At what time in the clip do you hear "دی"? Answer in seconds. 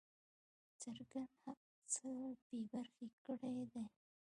3.71-3.83